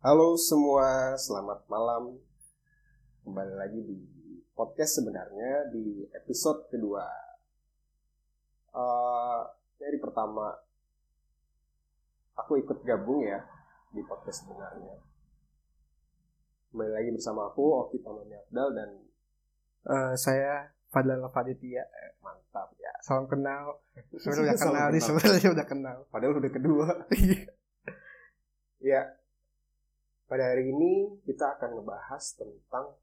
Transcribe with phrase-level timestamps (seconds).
[0.00, 2.16] Halo semua, selamat malam.
[3.20, 4.00] Kembali lagi di
[4.56, 7.04] podcast sebenarnya di episode kedua.
[8.72, 9.44] Uh,
[9.76, 10.56] dari pertama,
[12.32, 13.44] aku ikut gabung ya
[13.92, 15.04] di podcast sebenarnya.
[16.72, 18.90] Kembali lagi bersama aku, Oki Pamani Abdal dan
[19.84, 21.84] uh, saya Fadlan Faditya.
[22.24, 22.96] Mantap ya.
[23.04, 23.84] Salam kenal.
[24.16, 25.96] Sebenarnya udah kenal nih, sebenarnya udah kenal.
[26.08, 26.88] Padahal udah kedua.
[28.96, 29.19] ya,
[30.30, 32.94] pada hari ini kita akan ngebahas tentang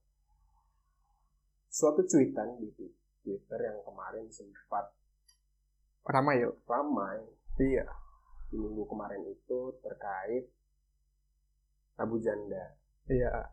[1.68, 2.72] suatu cuitan di
[3.20, 4.96] Twitter yang kemarin sempat
[6.08, 6.56] ramai yuk.
[6.64, 7.20] Ramai.
[7.60, 7.84] Iya.
[8.48, 10.48] Di minggu kemarin itu terkait
[12.00, 12.80] Abu Janda.
[13.12, 13.52] Iya.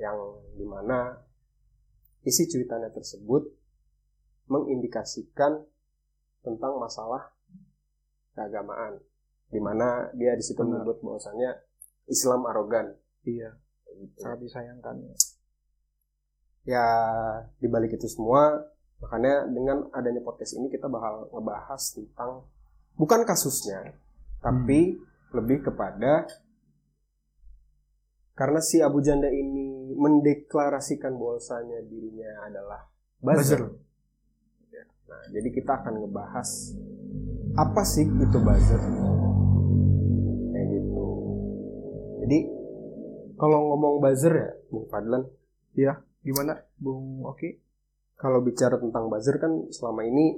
[0.00, 1.20] Yang di mana
[2.24, 3.44] isi cuitannya tersebut
[4.48, 5.68] mengindikasikan
[6.40, 7.28] tentang masalah
[8.32, 9.04] keagamaan,
[9.52, 11.65] di mana dia di situ menyebut bahwasanya
[12.06, 12.94] Islam arogan.
[13.26, 13.58] Iya.
[13.96, 14.16] Gitu.
[14.22, 14.96] Sangat disayangkan.
[16.66, 16.86] Ya
[17.62, 18.66] dibalik itu semua,
[18.98, 22.42] makanya dengan adanya podcast ini kita bakal ngebahas tentang
[22.98, 23.94] bukan kasusnya,
[24.42, 25.02] tapi hmm.
[25.36, 26.26] lebih kepada
[28.36, 32.80] karena si Abu Janda ini mendeklarasikan bahwasanya dirinya adalah
[33.22, 33.62] buzzer.
[34.68, 36.48] Ya, nah, jadi kita akan ngebahas
[37.56, 38.82] apa sih itu buzzer
[42.26, 42.42] Jadi
[43.38, 45.22] kalau ngomong buzzer ya, Bung Fadlan,
[45.78, 47.54] ya gimana, Bung Oki?
[48.18, 50.34] Kalau bicara tentang buzzer kan selama ini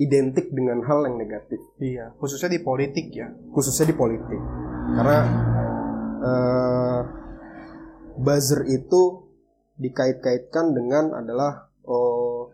[0.00, 1.60] identik dengan hal yang negatif.
[1.76, 3.28] Iya, khususnya di politik ya.
[3.52, 4.40] Khususnya di politik,
[4.96, 5.20] karena
[6.24, 7.00] uh,
[8.16, 9.28] buzzer itu
[9.76, 12.48] dikait-kaitkan dengan adalah uh,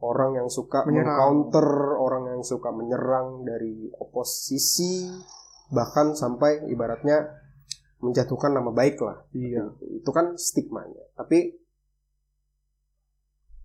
[0.00, 5.12] orang yang suka mengcounter, orang yang suka menyerang dari oposisi,
[5.68, 7.41] bahkan sampai ibaratnya
[8.02, 9.22] menjatuhkan nama baik lah.
[9.30, 9.72] Iya.
[10.02, 11.06] Itu kan stigmanya.
[11.14, 11.54] Tapi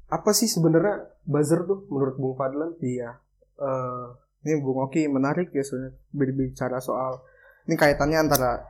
[0.08, 2.78] apa sih sebenarnya buzzer tuh menurut Bung Fadlan?
[2.80, 3.18] Iya.
[3.58, 4.14] Uh,
[4.46, 7.26] ini Bung Oki menarik ya sebenarnya berbicara soal
[7.68, 8.64] ini kaitannya antara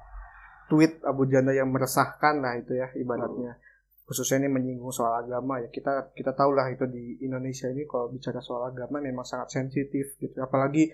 [0.71, 3.59] tweet Abu Janda yang meresahkan lah itu ya ibaratnya.
[3.59, 3.65] Hmm.
[4.07, 5.67] Khususnya ini menyinggung soal agama ya.
[5.67, 10.15] Kita kita tahu lah itu di Indonesia ini kalau bicara soal agama memang sangat sensitif
[10.17, 10.39] gitu.
[10.39, 10.89] Apalagi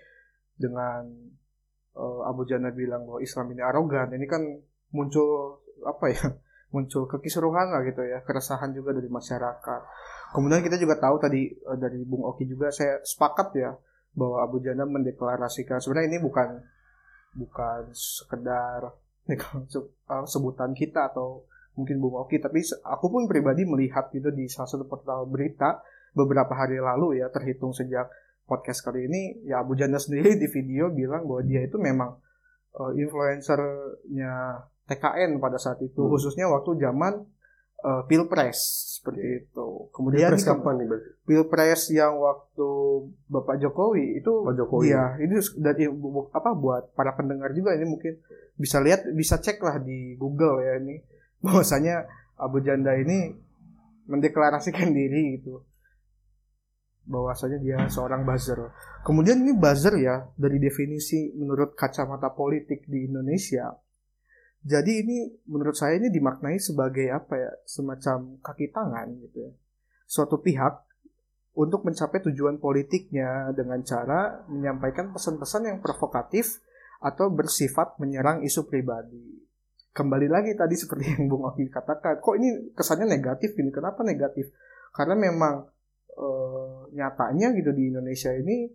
[0.57, 1.07] dengan
[1.97, 4.13] uh, Abu Jana bilang bahwa Islam ini arogan.
[4.13, 4.41] Ini kan
[4.93, 6.25] muncul apa ya
[6.75, 8.21] muncul kekisruhan lah gitu ya.
[8.25, 9.81] Keresahan juga dari masyarakat.
[10.33, 13.71] Kemudian kita juga tahu tadi uh, dari Bung Oki juga saya sepakat ya
[14.13, 16.61] bahwa Abu Jana mendeklarasikan sebenarnya ini bukan
[17.33, 18.93] bukan sekedar
[19.33, 24.69] uh, sebutan kita atau mungkin Bung Oki tapi aku pun pribadi melihat gitu di salah
[24.69, 25.81] satu portal berita
[26.13, 28.05] beberapa hari lalu ya terhitung sejak
[28.43, 32.19] podcast kali ini ya Abu Janda sendiri di video bilang bahwa dia itu memang
[32.77, 34.33] uh, influencernya
[34.83, 36.11] TKN pada saat itu hmm.
[36.11, 37.23] khususnya waktu zaman
[37.83, 38.59] uh, pilpres
[38.99, 39.39] seperti yeah.
[39.43, 39.67] itu.
[39.91, 41.09] Kemudian pilpres kapan nih berarti?
[41.27, 42.69] Pilpres yang waktu
[43.27, 44.91] Bapak Jokowi itu Pak Jokowi.
[44.91, 45.83] Iya, ini dari
[46.31, 48.19] apa buat para pendengar juga ini mungkin
[48.55, 51.03] bisa lihat bisa cek lah di Google ya ini
[51.45, 52.07] bahwasanya
[52.39, 53.35] Abu Janda ini
[54.07, 55.63] mendeklarasikan diri gitu
[57.03, 58.71] bahwasanya dia seorang buzzer.
[59.03, 63.75] Kemudian ini buzzer ya dari definisi menurut kacamata politik di Indonesia.
[64.63, 65.17] Jadi ini
[65.51, 69.51] menurut saya ini dimaknai sebagai apa ya semacam kaki tangan gitu ya.
[70.07, 70.87] Suatu pihak
[71.53, 76.63] untuk mencapai tujuan politiknya dengan cara menyampaikan pesan-pesan yang provokatif
[77.03, 79.43] atau bersifat menyerang isu pribadi.
[79.93, 83.69] Kembali lagi tadi seperti yang Bung Oki katakan, kok ini kesannya negatif ini?
[83.69, 84.49] Kenapa negatif?
[84.89, 85.69] Karena memang
[86.17, 88.69] uh, nyatanya gitu di Indonesia ini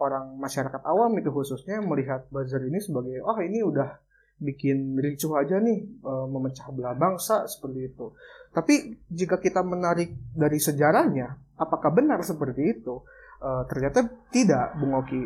[0.00, 4.00] orang masyarakat awam itu khususnya melihat buzzer ini sebagai oh ini udah
[4.40, 8.16] bikin ricuh aja nih e, memecah belah bangsa seperti itu.
[8.50, 13.04] Tapi jika kita menarik dari sejarahnya, apakah benar seperti itu?
[13.38, 15.22] E, ternyata tidak, Bung Oki.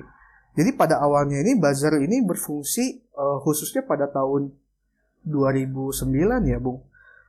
[0.54, 4.50] Jadi pada awalnya ini buzzer ini berfungsi e, khususnya pada tahun
[5.24, 6.82] 2009 ya, Bung.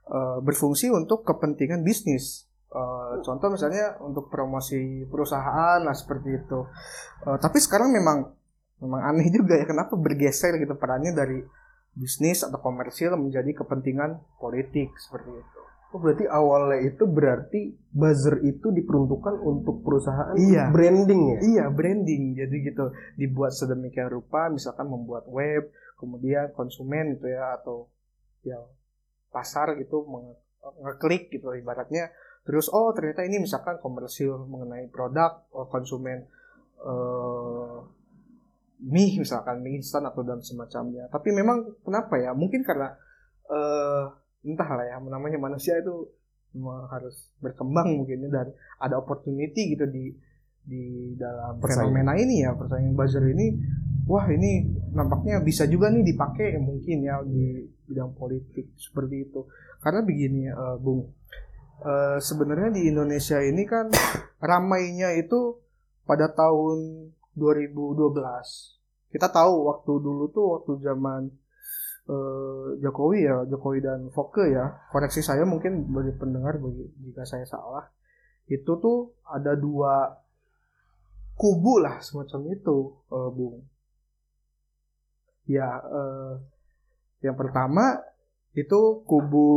[0.09, 2.44] E, berfungsi untuk kepentingan bisnis.
[2.75, 6.67] Uh, contoh misalnya untuk promosi perusahaan lah seperti itu.
[7.23, 8.35] Uh, tapi sekarang memang
[8.83, 11.39] memang aneh juga ya kenapa bergeser gitu perannya dari
[11.95, 15.59] bisnis atau komersil menjadi kepentingan politik seperti itu.
[15.95, 17.61] Oh berarti awalnya itu berarti
[17.95, 20.67] buzzer itu diperuntukkan untuk perusahaan iya.
[20.67, 21.37] branding ya?
[21.39, 27.87] Iya branding jadi gitu dibuat sedemikian rupa misalkan membuat web kemudian konsumen itu ya atau
[28.43, 28.59] ya
[29.31, 30.03] pasar gitu
[30.83, 32.11] ngeklik gitu ibaratnya
[32.45, 36.29] terus oh ternyata ini misalkan komersil mengenai produk oh, konsumen
[36.85, 37.81] uh,
[38.85, 41.09] mie misalkan mie instan atau dan semacamnya.
[41.09, 42.35] Tapi memang kenapa ya?
[42.37, 42.93] Mungkin karena
[43.45, 44.05] eh
[44.45, 46.05] entah lah ya namanya manusia itu
[46.87, 48.47] harus berkembang mungkin ya, dan
[48.79, 50.13] ada opportunity gitu di
[50.65, 51.93] di dalam Persaingan.
[51.93, 53.53] fenomena ini ya persaingan buzzer ini.
[54.05, 59.49] Wah ini nampaknya bisa juga nih dipakai mungkin ya di bidang politik seperti itu.
[59.81, 61.09] Karena begini eh, Bung
[61.83, 63.91] Eh, sebenarnya di Indonesia ini kan
[64.39, 65.59] ramainya itu
[66.07, 68.75] pada tahun 2012
[69.15, 71.31] kita tahu waktu dulu tuh waktu zaman
[72.11, 74.75] eh, Jokowi ya Jokowi dan Foke ya.
[74.91, 77.87] Koreksi saya mungkin bagi pendengar bagi jika saya salah.
[78.51, 80.19] Itu tuh ada dua
[81.39, 82.77] kubu lah semacam itu
[83.07, 83.55] eh, Bung.
[85.47, 86.33] Ya eh,
[87.23, 88.03] yang pertama
[88.51, 89.47] itu kubu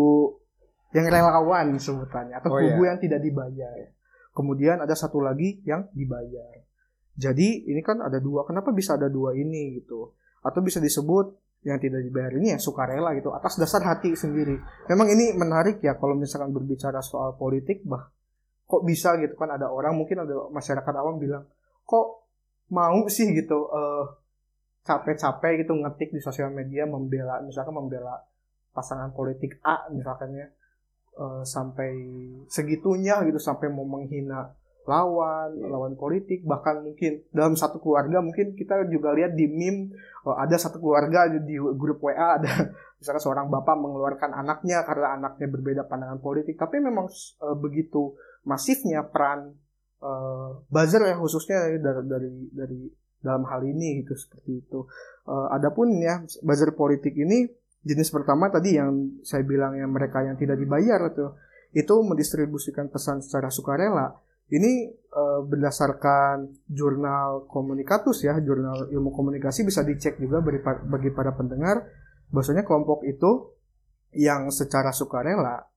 [0.97, 2.95] yang relawan sebutannya atau Oh, kubu iya.
[2.95, 3.93] yang tidak dibayar.
[4.33, 6.65] Kemudian ada satu lagi yang dibayar.
[7.19, 10.15] Jadi ini kan ada dua kenapa bisa ada dua ini gitu?
[10.41, 11.35] Atau bisa disebut
[11.67, 14.55] yang tidak dibayar ini ya sukarela gitu atas dasar hati sendiri.
[14.87, 18.07] Memang ini menarik ya kalau misalkan berbicara soal politik bah
[18.69, 21.49] kok bisa gitu kan ada orang mungkin ada masyarakat awam bilang
[21.89, 22.29] kok
[22.69, 24.05] mau sih gitu eh,
[24.85, 28.21] capek-capek gitu ngetik di sosial media membela misalkan membela
[28.77, 30.47] pasangan politik A misalkan ya
[31.19, 31.91] eh, sampai
[32.47, 34.55] segitunya gitu sampai mau menghina
[34.89, 35.69] lawan Iya.
[35.69, 39.93] lawan politik bahkan mungkin dalam satu keluarga mungkin kita juga lihat di meme
[40.25, 42.49] eh, ada satu keluarga di grup WA ada
[42.99, 48.17] misalkan seorang bapak mengeluarkan anaknya karena anaknya berbeda pandangan politik tapi memang eh, begitu
[48.47, 49.53] masifnya peran
[50.71, 52.81] buzzer ya khususnya dari dari dari
[53.19, 54.87] dalam hal ini gitu seperti itu.
[55.29, 57.51] Eh, adapun ya buzzer politik ini
[57.89, 61.33] jenis pertama tadi yang saya bilang yang mereka yang tidak dibayar itu
[61.73, 64.13] itu mendistribusikan pesan secara sukarela.
[64.49, 71.37] Ini eh, berdasarkan jurnal komunikatus ya, jurnal ilmu komunikasi bisa dicek juga bagi, bagi para
[71.37, 71.85] pendengar
[72.33, 73.57] bahwasanya kelompok itu
[74.17, 75.69] yang secara sukarela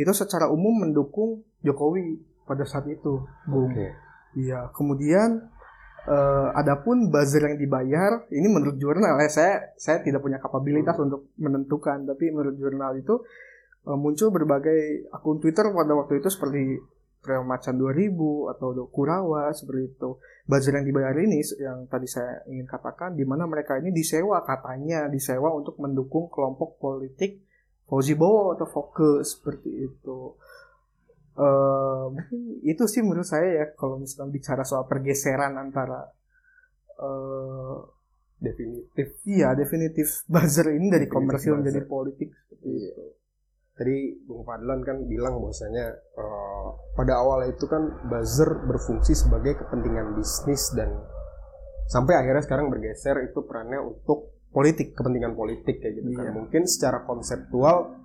[0.00, 3.68] itu secara umum mendukung Jokowi pada saat itu, Bung.
[3.74, 3.92] Oke.
[4.38, 5.50] Iya, kemudian
[6.06, 11.32] eh, adapun buzzer yang dibayar, ini menurut jurnal ya saya saya tidak punya kapabilitas untuk
[11.36, 13.20] menentukan, tapi menurut jurnal itu
[13.88, 16.80] eh, muncul berbagai akun Twitter pada waktu itu seperti
[17.20, 20.16] Trail Macan 2000 atau Kurawa seperti itu.
[20.48, 25.06] Buzzer yang dibayar ini yang tadi saya ingin katakan di mana mereka ini disewa katanya
[25.06, 27.44] disewa untuk mendukung kelompok politik
[27.90, 30.38] Fauzi Bowo atau Foke seperti itu.
[31.32, 36.10] Eh, mungkin itu sih menurut saya ya kalau misalkan bicara soal pergeseran antara
[36.96, 37.76] eh
[38.36, 41.60] definitif iya definitif buzzer ini dari Definitif komersil buzzer.
[41.60, 42.90] menjadi politik seperti Iya.
[42.90, 43.04] itu.
[43.72, 50.12] tadi Bung Fadlan kan bilang bahwasanya eh, pada awal itu kan buzzer berfungsi sebagai kepentingan
[50.12, 50.92] bisnis dan
[51.86, 54.92] sampai akhirnya sekarang bergeser itu perannya untuk Politik.
[54.92, 56.34] kepentingan politik kayak gitu kan Iya.
[56.34, 57.99] mungkin secara konseptual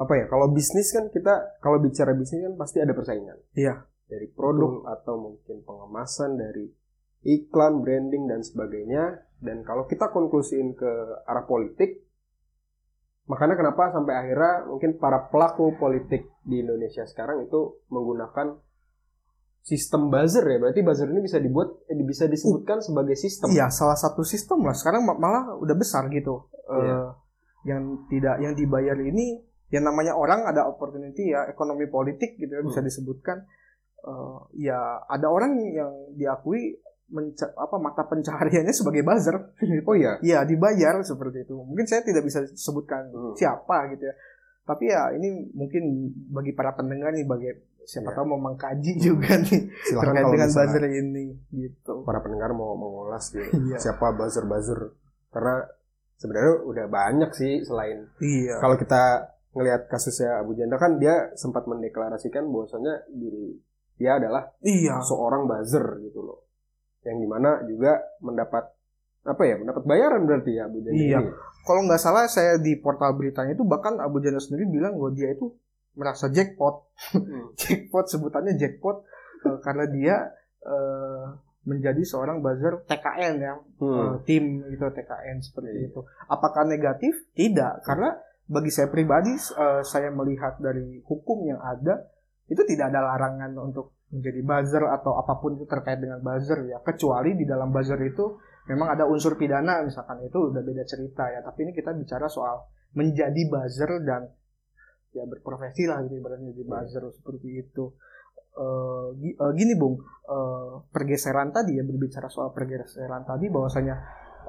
[0.00, 3.84] apa ya kalau bisnis kan kita kalau bicara bisnis kan pasti ada persaingan Iya.
[4.06, 6.72] dari produk atau mungkin pengemasan dari
[7.22, 9.04] iklan branding dan sebagainya
[9.38, 10.88] dan kalau kita konklusiin ke
[11.22, 12.00] arah politik
[13.26, 18.56] makanya kenapa sampai akhirnya mungkin para pelaku politik di Indonesia sekarang itu menggunakan
[19.60, 23.94] sistem buzzer ya berarti buzzer ini bisa dibuat eh, bisa disebutkan sebagai sistem Iya, salah
[23.94, 24.72] satu sistem lah.
[24.72, 26.48] Sekarang ma- malah udah besar gitu.
[26.66, 27.12] Iya.
[27.60, 29.36] yang tidak yang dibayar ini
[29.70, 33.42] yang namanya orang ada opportunity ya ekonomi politik gitu ya bisa disebutkan
[34.00, 36.72] Eh, ya ada orang yang diakui
[37.06, 39.36] menca- apa mata pencahariannya sebagai buzzer
[39.84, 41.52] oh iya Iya dibayar seperti itu.
[41.52, 43.36] Mungkin saya tidak bisa sebutkan Hmm.
[43.36, 44.14] siapa gitu ya.
[44.62, 45.82] Tapi ya ini mungkin
[46.28, 48.16] bagi para pendengar nih bagi siapa Iya.
[48.16, 51.94] tahu mau mengkaji juga nih silahkan terkait kalau dengan buzzer ini gitu.
[52.00, 53.76] para pendengar mau mengulas gitu Iya.
[53.76, 54.80] siapa buzzer buzzer
[55.28, 55.68] karena
[56.16, 58.56] sebenarnya udah banyak sih selain Iya.
[58.56, 63.58] kalau kita ngelihat kasusnya Abu Janda kan dia sempat mendeklarasikan bahwasanya diri
[63.96, 65.02] dia adalah Iya.
[65.02, 66.46] seorang buzzer gitu loh
[67.02, 68.70] yang di mana juga mendapat
[69.20, 71.18] apa ya mendapat bayaran berarti ya Abu Janda Iya.
[71.20, 71.30] ini
[71.60, 75.28] Kalau nggak salah saya di portal beritanya itu bahkan Abu Janda sendiri bilang bahwa dia
[75.28, 75.52] itu
[75.92, 76.88] merasa jackpot.
[77.12, 77.52] Hmm.
[77.60, 79.04] jackpot sebutannya jackpot
[79.44, 80.16] eh, karena dia
[80.60, 81.24] eh,
[81.60, 83.54] menjadi seorang buzzer TKN ya.
[83.76, 83.92] Hmm.
[83.92, 85.88] eh, tim gitu TKN seperti Iya.
[85.92, 86.00] itu.
[86.26, 87.12] Apakah negatif?
[87.34, 88.16] Tidak, karena
[88.50, 92.10] bagi saya pribadi eh, saya melihat dari hukum yang ada
[92.50, 96.82] itu tidak ada larangan untuk menjadi buzzer atau apa pun itu terkait dengan buzzer ya.
[96.82, 101.46] Kecuali di dalam buzzer itu memang ada unsur pidana misalkan itu udah beda cerita ya.
[101.46, 102.66] Tapi ini kita bicara soal
[102.98, 104.26] menjadi buzzer dan
[105.14, 107.94] ya berprofesi lah gitu ibaratnya jadi buzzer seperti itu.
[108.50, 109.06] Eh,
[109.54, 109.94] gini bung.
[110.26, 113.94] Eh, pergeseran tadi ya berbicara soal pergeseran tadi bahwasanya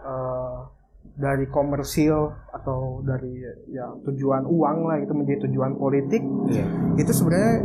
[0.02, 6.24] eh, dari komersil atau dari ya tujuan uang lah itu menjadi tujuan politik.
[6.50, 6.66] Iya.
[6.98, 7.56] itu sebenarnya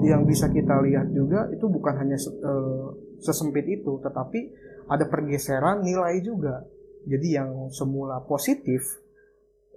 [0.00, 2.86] yang bisa kita lihat juga itu bukan hanya eh,
[3.20, 4.40] sesempit itu tetapi
[4.90, 6.66] ada pergeseran nilai juga.
[7.08, 8.84] Jadi yang semula positif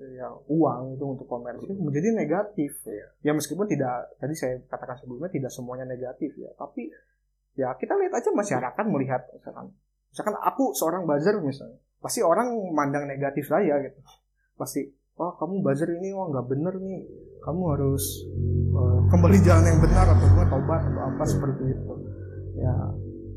[0.03, 2.75] ya uang itu untuk komersil menjadi negatif.
[2.83, 3.07] Iya.
[3.23, 6.51] ya meskipun tidak tadi saya katakan sebelumnya tidak semuanya negatif ya.
[6.59, 6.91] Tapi
[7.55, 9.71] ya kita lihat aja masyarakat melihat misalkan
[10.09, 13.99] misalkan aku seorang buzzer misalnya pasti orang mandang negatif saya gitu
[14.59, 17.07] pasti oh kamu buzzer ini wah nggak bener nih
[17.39, 18.27] kamu harus
[18.75, 21.93] eh, kembali jalan yang benar atau gua tobat atau apa seperti itu
[22.59, 22.75] ya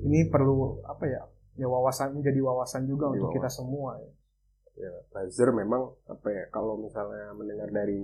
[0.02, 1.22] ini perlu apa ya
[1.62, 3.58] ya wawasan menjadi wawasan juga untuk kita wawasan.
[3.62, 4.10] semua ya.
[4.82, 8.02] ya buzzer memang apa ya kalau misalnya mendengar dari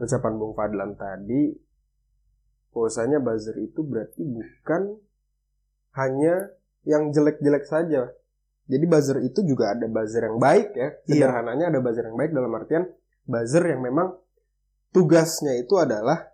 [0.00, 1.54] ucapan Bung Fadlan tadi
[2.72, 4.96] bahwasanya buzzer itu berarti bukan
[5.92, 6.56] hanya
[6.88, 8.10] yang jelek-jelek saja
[8.72, 10.88] jadi buzzer itu juga ada buzzer yang baik ya.
[11.04, 12.88] Sederhananya ada buzzer yang baik dalam artian
[13.28, 14.16] buzzer yang memang
[14.96, 16.32] tugasnya itu adalah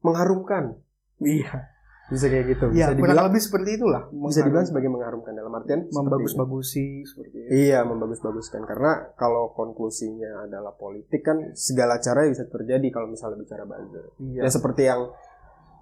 [0.00, 0.80] mengharumkan.
[1.20, 1.68] Iya.
[2.06, 2.64] Bisa kayak gitu.
[2.70, 7.02] Ya bisa kurang dibilang lebih seperti itulah bisa dibilang sebagai mengharumkan dalam artian membagus-bagusi.
[7.02, 7.50] Seperti itu.
[7.66, 8.62] Iya, membagus-baguskan.
[8.62, 14.06] Karena kalau konklusinya adalah politik kan segala cara bisa terjadi kalau misalnya bicara buzzer.
[14.22, 14.46] iya.
[14.46, 15.12] Ya seperti yang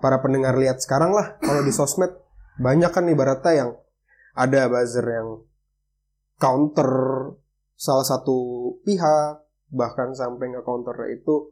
[0.01, 2.11] para pendengar lihat sekarang lah kalau di sosmed
[2.59, 3.71] banyak kan ibaratnya yang
[4.35, 5.29] ada buzzer yang
[6.37, 6.91] counter
[7.75, 8.37] salah satu
[8.83, 11.51] pihak bahkan sampai nge counter itu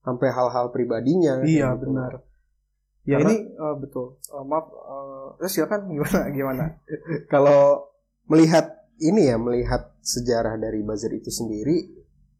[0.00, 1.44] sampai hal-hal pribadinya.
[1.44, 1.84] Iya gitu.
[1.88, 2.12] benar.
[3.04, 4.20] Ya Karena- ini eh, betul.
[4.20, 4.66] Eh, maaf,
[5.40, 6.64] eh, silakan gimana gimana.
[7.32, 7.92] Kalau
[8.28, 11.76] melihat ini ya melihat sejarah dari buzzer itu sendiri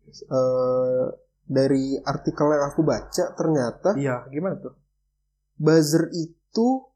[0.08, 1.04] eh,
[1.44, 4.76] dari artikel yang aku baca ternyata Iya gimana tuh?
[5.56, 6.87] buzzer itu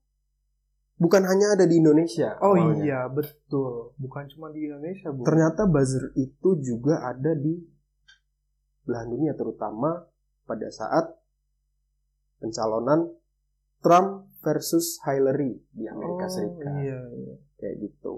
[1.02, 2.38] bukan hanya ada di Indonesia.
[2.38, 2.78] Oh awalnya.
[2.78, 3.90] iya betul.
[3.98, 5.26] Bukan cuma di Indonesia bu.
[5.26, 7.58] Ternyata buzzer itu juga ada di
[8.82, 10.06] belahan dunia terutama
[10.42, 11.10] pada saat
[12.38, 13.10] pencalonan
[13.78, 17.34] Trump versus Hillary di Amerika Oh, Serikat Iya iya.
[17.56, 18.14] kayak gitu.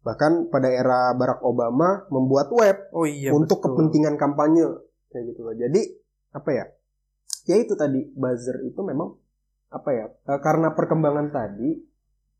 [0.00, 3.74] Bahkan pada era Barack Obama membuat web Oh iya untuk betul.
[3.74, 4.64] kepentingan kampanye
[5.10, 5.54] kayak gitu loh.
[5.56, 5.82] Jadi
[6.30, 6.64] apa ya?
[7.46, 9.16] Ya itu tadi buzzer itu memang
[9.76, 10.06] apa ya?
[10.08, 11.76] eh, karena perkembangan tadi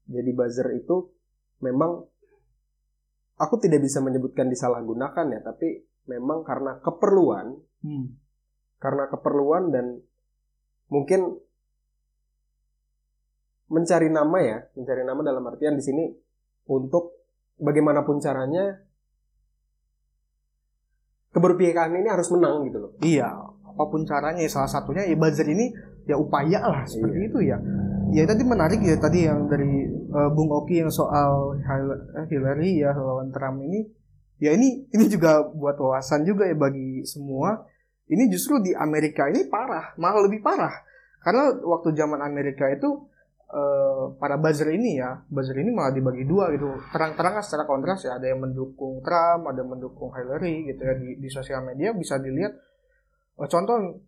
[0.09, 1.13] jadi buzzer itu
[1.61, 2.01] memang
[3.37, 8.17] aku tidak bisa menyebutkan disalahgunakan ya, tapi memang karena keperluan, Hmm.
[8.81, 10.01] karena keperluan dan
[10.89, 11.37] mungkin
[13.67, 16.05] mencari nama ya, mencari nama dalam artian di sini
[16.71, 17.13] untuk
[17.59, 18.79] bagaimanapun caranya
[21.35, 22.93] keberpihakan ini harus menang gitu loh.
[23.03, 23.29] Iya.
[23.77, 25.69] Apa pun caranya ya salah satunya ya buzzer ini
[26.07, 27.29] ya upaya lah seperti Iya.
[27.29, 27.59] itu ya.
[28.15, 32.95] Ya tadi menarik ya tadi yang dari eh, Bung Oki yang soal eh, Hillary ya
[32.95, 33.83] lawan Trump ini.
[34.39, 37.67] Ya ini ini juga buat wawasan juga ya bagi semua.
[38.07, 40.71] Ini justru di Amerika ini parah, malah lebih parah.
[41.19, 43.11] Karena waktu zaman Amerika itu
[43.51, 46.79] eh, para buzzer ini ya, buzzer ini malah dibagi dua gitu.
[46.95, 51.19] Terang-terangan secara kontras ya, ada yang mendukung Trump, ada yang mendukung Hillary gitu ya di,
[51.19, 52.55] di sosial media bisa dilihat
[53.51, 53.99] contoh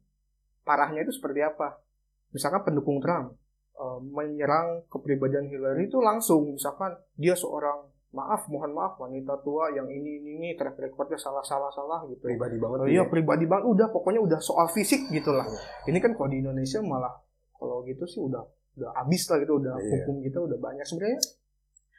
[0.62, 1.88] parahnya itu seperti apa?
[2.32, 3.37] Misalkan pendukung Trump
[3.75, 9.85] eh, menyerang kepribadian Hillary itu langsung, misalkan dia seorang maaf, mohon maaf wanita tua yang
[9.85, 12.25] ini ini ini track recordnya salah salah salah gitu.
[12.25, 12.76] Pribadi banget.
[12.80, 13.11] Oh, iya ya.
[13.11, 15.44] pribadi banget udah pokoknya udah soal fisik gitu lah.
[15.44, 15.92] Iya.
[15.92, 17.12] Ini kan kalau di Indonesia malah
[17.52, 18.40] kalau gitu sih udah
[18.78, 19.90] udah habis lah gitu udah Iya.
[20.00, 21.20] hukum kita udah banyak sebenarnya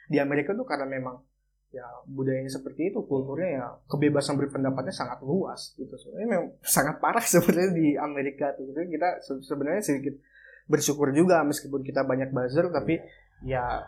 [0.10, 1.22] di Amerika tuh karena memang
[1.70, 5.94] ya budayanya seperti itu kulturnya ya kebebasan berpendapatnya sangat luas gitu.
[5.94, 8.70] Sebenarnya memang sangat parah sebenarnya di Amerika tuh.
[8.74, 10.18] Jadi kita se- sebenarnya sedikit
[10.66, 13.02] bersyukur juga meskipun kita banyak buzzer tapi
[13.42, 13.86] ya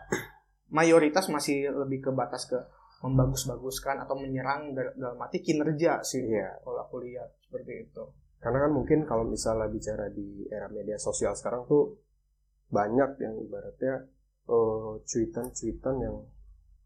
[0.72, 2.58] mayoritas masih lebih ke batas ke
[3.02, 6.62] membagus-baguskan atau menyerang dal- dalam arti kinerja sih Iya.
[6.62, 8.04] kalau aku lihat seperti itu.
[8.38, 11.98] Karena kan mungkin kalau misalnya bicara di era media sosial sekarang tuh
[12.70, 14.06] banyak yang ibaratnya
[14.48, 16.16] eh, cuitan-cuitan yang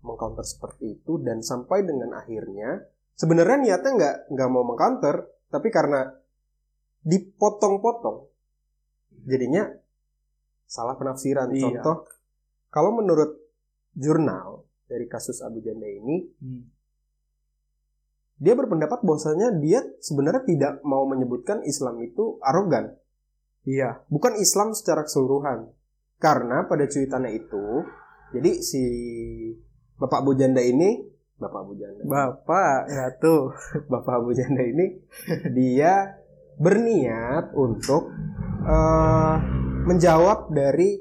[0.07, 2.87] mengcounter seperti itu dan sampai dengan akhirnya
[3.19, 6.07] sebenarnya niatnya nggak nggak mau mengcounter tapi karena
[7.03, 8.31] dipotong-potong
[9.27, 9.67] jadinya
[10.67, 11.51] salah penafsiran.
[11.51, 11.83] Iya.
[11.83, 12.07] Contoh
[12.71, 13.39] kalau menurut
[13.97, 16.23] jurnal dari kasus Abu Janda ini
[18.37, 22.93] dia berpendapat bahwasanya dia sebenarnya tidak mau menyebutkan Islam itu arogan,
[23.65, 25.73] iya bukan Islam secara keseluruhan.
[26.17, 27.85] Karena pada cuitannya itu,
[28.37, 28.85] jadi si
[29.97, 31.05] Bapak Abu Janda ini,
[31.37, 33.53] Bapak Abu Janda, bapak ya tuh
[33.93, 34.97] Bapak Abu Janda ini
[35.53, 36.17] dia
[36.57, 38.09] berniat untuk
[38.65, 39.37] eh,
[39.85, 40.97] menjawab dari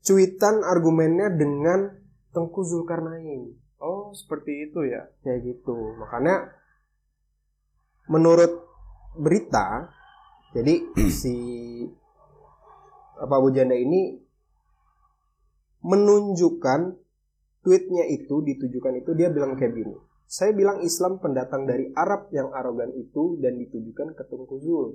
[0.00, 1.92] cuitan argumennya dengan
[2.32, 3.52] Tengku Zulkarnain.
[3.76, 5.08] Oh, seperti itu ya.
[5.20, 5.96] kayak gitu.
[6.00, 6.52] Makanya
[8.08, 8.64] menurut
[9.16, 9.92] berita
[10.56, 10.80] jadi
[11.20, 11.36] si
[13.16, 14.16] apa Abu Janda ini
[15.84, 17.05] menunjukkan
[17.66, 22.50] tweetnya itu ditujukan itu dia bilang kayak gini saya bilang Islam pendatang dari Arab yang
[22.50, 24.94] arogan itu dan ditujukan ke Tengku Zul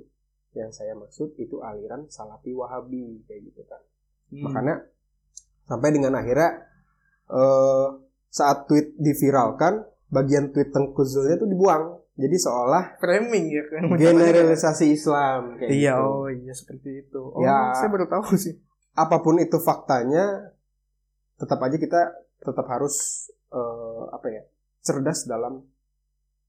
[0.52, 3.84] yang saya maksud itu aliran Salafi Wahabi kayak gitu kan
[4.28, 4.48] Hmm.
[4.48, 4.88] makanya
[5.62, 6.64] sampai dengan akhirnya
[7.28, 7.88] eh,
[8.26, 13.92] saat tweet diviralkan bagian tweet Tengku Zulnya itu dibuang jadi seolah framing ya kan.
[13.92, 16.08] generalisasi Islam kayak Iya, gitu.
[16.08, 17.20] oh iya seperti itu.
[17.20, 17.72] Oh, Ya.
[17.72, 18.56] saya baru tahu sih.
[18.92, 20.52] apa pun itu faktanya
[21.34, 22.00] tetap aja kita
[22.42, 24.42] tetap harus eh, apa ya
[24.82, 25.62] cerdas dalam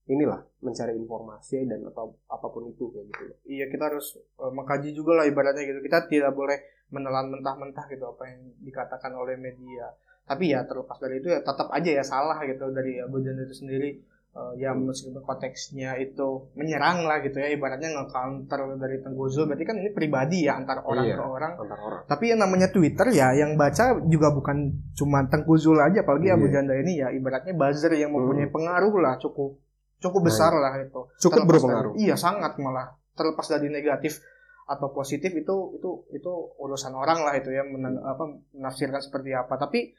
[0.04, 4.90] inilah mencari informasi dan atau apa pun itu kayak gitu Iya, kita harus eh, mengkaji
[4.92, 5.80] juga lah ibaratnya gitu.
[5.80, 6.60] Kita tidak boleh
[6.92, 9.88] menelan mentah-mentah gitu apa yang dikatakan oleh media.
[10.24, 13.56] Tapi ya terlepas dari itu ya tetap aja ya salah gitu dari Abu Janda itu
[13.56, 14.00] sendiri.
[14.34, 19.62] Eh, ya meskipun konteksnya itu menyerang lah gitu ya ibaratnya nge-counter dari Tengku Zul berarti
[19.62, 21.16] kan ini pribadi ya antar orang Iya.
[21.16, 25.54] ke orang antar orang Tapi yang namanya Twitter ya yang baca juga bukan cuma Tengku
[25.54, 26.36] Zul aja apalagi Iya.
[26.36, 29.54] Abu Janda ini ya ibaratnya buzzer yang mempunyai pengaruh lah cukup
[30.00, 31.02] cukup Nah, besar lah itu.
[31.22, 34.18] cukup Terlepas berpengaruh dari- iya sangat malah terlepas dari negatif
[34.66, 39.62] atau positif itu itu itu urusan orang lah itu ya mena- apa menafsirkan seperti apa.
[39.62, 39.94] Tapi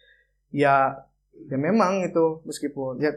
[0.51, 0.91] ya
[1.45, 3.15] ya memang itu meskipun ya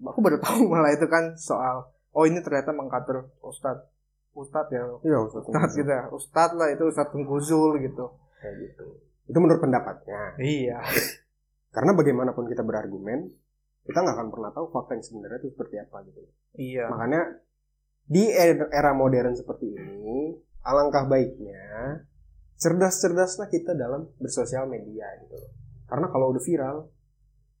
[0.00, 3.86] aku baru tahu malah itu kan soal oh ini ternyata mengkatur Ustadz
[4.32, 5.42] Ustadz ya iya Ustaz.
[5.46, 8.06] Ustadz gitu ya Ustadz lah itu Ustadz Tengku Zul gitu.
[8.38, 8.86] kayak gitu
[9.28, 10.78] itu menurut pendapatnya Iya.
[11.74, 13.28] karena bagaimanapun kita berargumen
[13.84, 16.20] kita nggak akan pernah tahu fakta yang sebenarnya itu seperti apa gitu
[16.54, 16.86] Iya.
[16.88, 17.22] makanya
[18.08, 20.32] di era modern seperti ini
[20.64, 22.02] alangkah baiknya
[22.56, 25.38] cerdas-cerdaslah kita dalam bersosial media gitu
[25.86, 26.76] karena kalau udah viral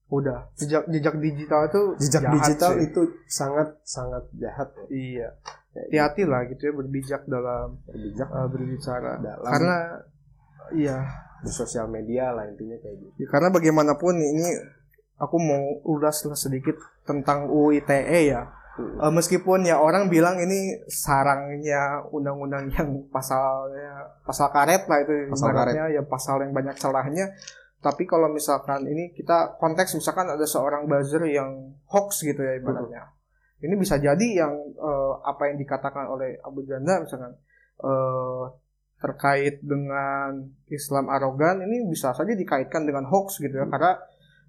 [0.08, 2.84] Udah jejak jejak digital itu jejak jahat digital sih.
[2.88, 5.28] itu sangat sangat jahat ya Iya.
[5.78, 9.12] Hati-hati lah gitu ya berbijak dalam berbijak uh, berbicara.
[9.20, 9.76] dalam Karena
[10.74, 10.96] iya,
[11.44, 14.48] bersosial media lah intinya kayak gitu Ya, karena bagaimanapun ini
[15.20, 18.42] aku mau ulas lah sedikit tentang UU ITE ya.
[18.78, 18.94] Hmm.
[19.02, 25.50] Eh, meskipun ya orang bilang ini sarangnya undang-undang yang pasalnya pasal karet lah itu Pasal
[25.50, 27.26] ibaratnya ya pasal yang banyak celahnya.
[27.78, 33.14] Tapi kalau misalkan ini kita konteks misalkan ada seorang buzzer yang hoax gitu ya ibaratnya.
[33.62, 37.38] Ini bisa jadi yang eh, apa yang dikatakan oleh Abu Janda misalkan
[37.78, 38.44] eh,
[38.98, 43.66] terkait dengan Islam arogan ini bisa saja dikaitkan dengan hoax gitu ya.
[43.70, 43.94] Karena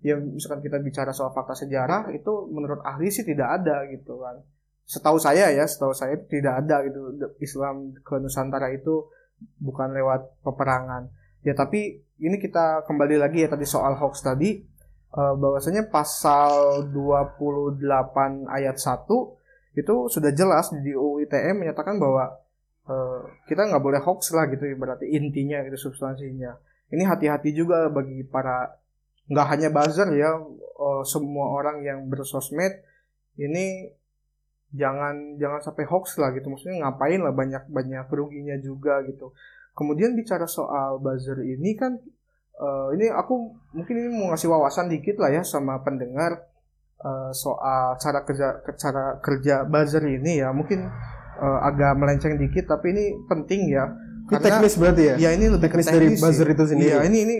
[0.01, 4.41] ya misalkan kita bicara soal fakta sejarah itu menurut ahli sih tidak ada gitu kan.
[4.89, 7.13] Setahu saya ya setahu saya tidak ada gitu.
[7.37, 9.05] Islam ke Nusantara itu
[9.61, 14.59] bukan lewat peperangan ya tapi ini kita kembali lagi ya tadi soal hoax tadi.
[15.09, 19.09] Eh, bahwasanya pasal 28 ayat 1
[19.73, 22.29] itu sudah jelas di UU ITE menyatakan bahwa
[22.85, 26.53] eh, kita nggak boleh hoax lah gitu berarti intinya itu substansinya.
[26.93, 28.69] Ini hati-hati juga bagi para
[29.33, 30.29] nggak hanya buzzer ya
[30.77, 32.77] eh, semua orang yang bersosmed
[33.41, 33.89] ini
[34.69, 36.53] jangan jangan sampai hoax lah gitu.
[36.53, 39.33] Maksudnya ngapain lah banyak banyak ruginya juga gitu
[39.79, 41.95] kemudian bicara soal buzzer ini kan
[42.59, 46.43] eh, ini aku mungkin ini mau ngasih wawasan dikit lah ya sama pendengar
[46.99, 50.83] eh, soal cara kerja cara kerja buzzer ini ya mungkin
[51.39, 53.87] eh, agak melenceng dikit tapi ini penting ya
[54.29, 56.53] Ini teknis berarti ya ya ini lebih ke teknis dari teknis buzzer sih.
[56.53, 57.35] itu sendiri Iya, ini ini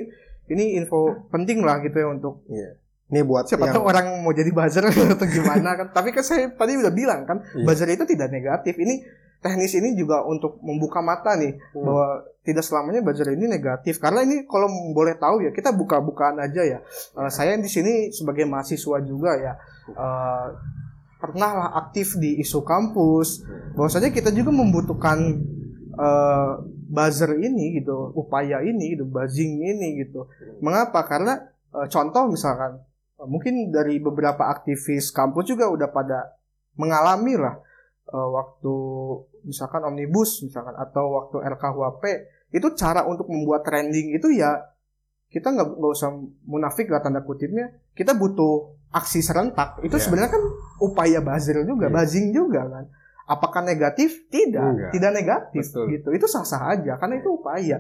[0.50, 2.82] ini info penting lah gitu ya untuk Iya.
[3.10, 5.88] ini buat siapa yang tahu orang mau jadi buzzer atau gimana kan.
[5.94, 7.62] Tapi kan saya tadi udah bilang kan, Iya.
[7.62, 8.74] buzzer itu tidak negatif.
[8.74, 9.06] Ini
[9.40, 11.84] teknis ini juga untuk membuka mata nih Hmm.
[11.84, 12.08] bahwa
[12.44, 13.98] tidak selamanya buzzer ini negatif.
[13.98, 16.80] Karena ini kalau boleh tahu ya kita buka-bukaan aja ya.
[17.16, 19.54] Eh, saya di sini sebagai mahasiswa juga ya.
[19.90, 20.48] eh,
[21.20, 23.42] pernah lah aktif di isu kampus.
[23.74, 25.18] Bahwasanya kita juga membutuhkan
[25.94, 26.52] eh,
[26.90, 30.26] buzzer ini gitu, upaya ini gitu, buzzing ini gitu.
[30.62, 31.06] Mengapa?
[31.06, 31.38] Karena
[31.76, 32.82] eh, contoh misalkan
[33.20, 36.34] eh, mungkin dari beberapa aktivis kampus juga udah pada
[36.78, 37.60] mengalami lah
[38.10, 38.74] eh, waktu
[39.44, 42.04] misalkan omnibus misalkan atau waktu RKUHP
[42.50, 44.58] itu cara untuk membuat trending itu ya
[45.30, 46.10] kita nggak nggak usah
[46.50, 47.70] munafik lah tanda kutipnya.
[47.94, 49.78] Kita butuh aksi serentak.
[49.86, 50.02] Itu Iya.
[50.02, 50.44] sebenarnya kan
[50.82, 51.94] upaya buzzer juga Iya.
[51.94, 52.86] buzzing juga kan.
[53.30, 54.26] Apakah negatif?
[54.26, 54.58] Tidak.
[54.58, 54.90] Enggak.
[54.90, 55.86] tidak negatif Betul.
[55.94, 56.10] gitu.
[56.18, 57.78] Itu sah sah aja karena itu upaya.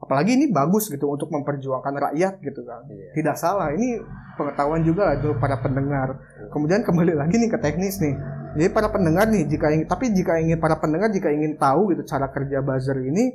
[0.00, 2.88] Apalagi ini bagus gitu untuk memperjuangkan rakyat gitu kan.
[2.88, 3.12] Iya.
[3.12, 4.00] tidak salah ini
[4.40, 6.16] pengetahuan juga lah itu para pendengar.
[6.48, 8.16] Kemudian kembali lagi nih ke teknis nih
[8.56, 12.02] Jadi para pendengar nih jika ingin tapi jika ingin para pendengar jika ingin tahu gitu
[12.08, 13.34] cara kerja buzzer ini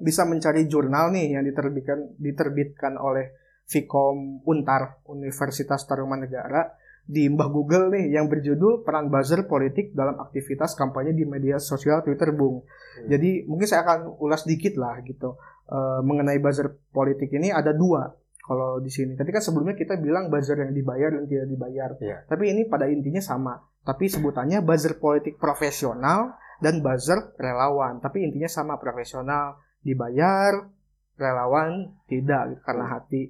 [0.00, 3.36] bisa mencari jurnal nih yang diterbitkan diterbitkan oleh
[3.70, 6.74] Vkom Untar Universitas Tarumanegara
[7.06, 12.02] di Mbah Google nih yang berjudul peran buzzer politik dalam aktivitas kampanye di media sosial
[12.02, 12.62] Twitter Bung.
[12.64, 13.06] Hmm.
[13.06, 15.38] Jadi mungkin saya akan ulas dikit lah gitu
[15.70, 18.10] Eh, mengenai buzzer politik ini ada dua
[18.42, 19.14] kalau di sini.
[19.14, 21.94] Tadi kan sebelumnya kita bilang buzzer yang dibayar dan tidak dibayar.
[22.02, 22.26] Iya.
[22.26, 23.54] Tapi ini pada intinya sama.
[23.80, 27.98] Tapi sebutannya buzzer politik profesional dan buzzer relawan.
[27.98, 30.68] Tapi intinya sama profesional dibayar,
[31.16, 33.22] relawan tidak gitu, karena hati.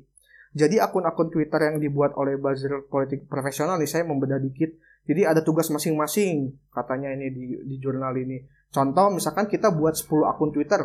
[0.51, 4.75] Jadi akun-akun Twitter yang dibuat oleh buzzer politik profesional nih saya membedah dikit.
[5.07, 8.43] Jadi ada tugas masing-masing katanya ini di, di jurnal ini.
[8.71, 10.83] Contoh misalkan kita buat 10 akun Twitter.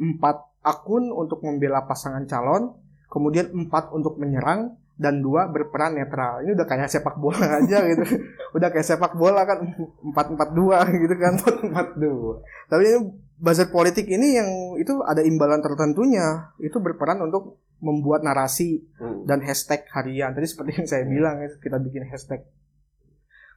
[0.00, 0.20] 4
[0.64, 2.76] akun untuk membela pasangan calon,
[3.08, 6.42] kemudian 4 untuk menyerang dan dua berperan netral.
[6.42, 8.04] Ini udah kayak sepak bola aja gitu.
[8.52, 9.62] udah kayak sepak bola kan
[10.02, 11.32] 4-4-2 gitu kan.
[11.38, 12.42] 42.
[12.66, 12.98] Tapi ini
[13.38, 16.50] buzzer politik ini yang itu ada imbalan tertentunya.
[16.58, 19.22] Itu berperan untuk membuat narasi Hmm.
[19.22, 20.34] dan hashtag harian.
[20.34, 22.42] Tadi seperti yang saya bilang ya, kita bikin hashtag.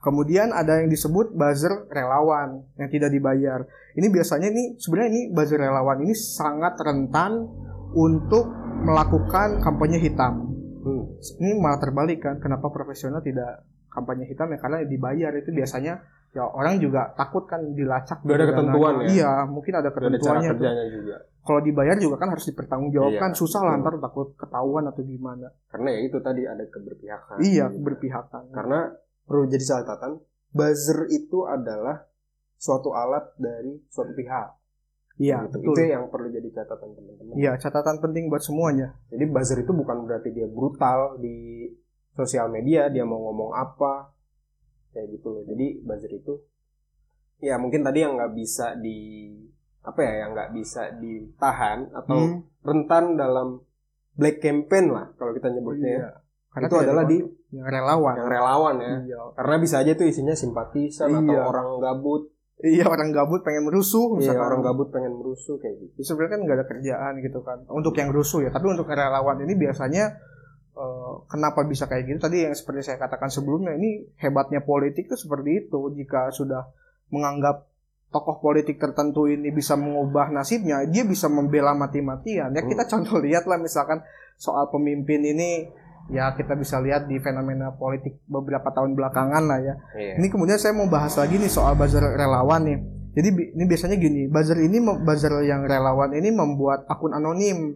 [0.02, 3.66] Kemudian ada yang disebut buzzer relawan yang tidak dibayar.
[3.94, 7.50] Ini biasanya nih sebenarnya ini buzzer relawan ini sangat rentan
[7.94, 8.50] untuk
[8.82, 10.51] melakukan kampanye hitam.
[11.38, 16.48] Ini malah terbalik kan kenapa profesional tidak kampanye hitam ya karena dibayar itu biasanya ya
[16.48, 19.06] orang juga takut kan dilacak Udah ada gitu ketentuan dananya.
[19.06, 19.12] ya?
[19.12, 21.18] Iya, mungkin ada Udah ada cara ketentuannya juga.
[21.42, 25.50] Kalau dibayar juga kan harus dipertanggungjawabkan, Iya, susah lah ntar takut ketahuan atau gimana.
[25.74, 27.38] Karena ya itu tadi ada keberpihakan.
[27.42, 28.44] Iya, berpihakan.
[28.54, 28.80] Karena
[29.26, 30.22] perlu jadi catatan,
[30.54, 32.06] buzzer itu adalah
[32.62, 34.61] suatu alat dari suatu pihak.
[35.22, 35.62] Iya, gitu.
[35.62, 35.74] betul.
[35.78, 37.34] Itu yang perlu jadi catatan teman-teman.
[37.38, 38.98] Iya, catatan penting buat semuanya.
[39.14, 41.70] Jadi buzzer itu bukan berarti dia brutal di
[42.12, 44.10] sosial media, dia mau ngomong apa,
[44.92, 45.44] kayak gitu loh.
[45.46, 46.34] Jadi buzzer itu,
[47.38, 49.30] ya mungkin tadi yang nggak bisa di
[49.82, 52.42] apa ya, yang nggak bisa ditahan atau Hmm.
[52.62, 53.62] rentan dalam
[54.14, 55.90] black campaign lah kalau kita nyebutnya.
[55.90, 55.98] ya.
[55.98, 56.10] Iya.
[56.52, 57.18] Karena itu adalah di
[57.52, 58.16] yang relawan.
[58.20, 58.94] yang relawan ya.
[59.08, 59.18] Iya.
[59.40, 61.48] Karena bisa aja tuh isinya simpatisan atau Iya.
[61.48, 62.31] orang gabut.
[62.62, 64.46] Iya, orang gabut pengen merusuh Iya, misalkan.
[64.46, 65.94] orang gabut pengen merusuh kayak gitu.
[65.98, 69.38] Ya, sebenarnya kan nggak ada kerjaan gitu kan untuk yang rusuh ya tapi untuk relawan
[69.42, 70.04] ini biasanya
[70.72, 75.18] eh, kenapa bisa kayak gitu tadi yang seperti saya katakan sebelumnya ini hebatnya politik itu
[75.18, 76.70] seperti itu jika sudah
[77.10, 77.66] menganggap
[78.12, 83.48] tokoh politik tertentu ini bisa mengubah nasibnya dia bisa membela mati-matian ya kita contoh lihat
[83.48, 84.04] lah misalkan
[84.36, 85.72] soal pemimpin ini
[86.12, 90.14] ya kita bisa lihat di fenomena politik beberapa tahun belakangan lah ya Iya.
[90.20, 92.80] ini kemudian saya mau bahas lagi nih soal buzzer relawan nih.
[93.12, 97.76] Jadi ini biasanya gini, buzzer ini buzzer yang relawan ini membuat akun anonim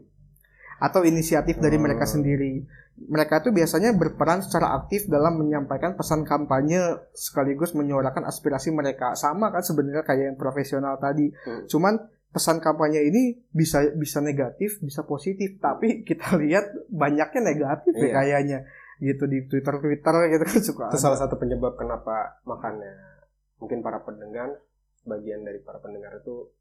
[0.77, 1.83] atau inisiatif dari Hmm.
[1.83, 2.63] mereka sendiri.
[2.95, 6.79] Mereka tuh biasanya berperan secara aktif dalam menyampaikan pesan kampanye
[7.11, 9.15] sekaligus menyuarakan aspirasi mereka.
[9.15, 11.27] Sama kan sebenarnya kayak yang profesional tadi.
[11.43, 11.67] Hmm.
[11.67, 11.99] Cuman
[12.35, 18.13] pesan kampanye ini bisa bisa negatif, bisa positif, tapi kita lihat banyaknya negatif ya Iya.
[18.13, 18.59] kayaknya
[18.97, 21.01] gitu di Twitter Twitter gitu kan suka Itu ada.
[21.01, 22.91] salah satu penyebab kenapa makanya
[23.57, 24.59] mungkin para pendengar
[25.01, 26.51] bagian dari para pendengar itu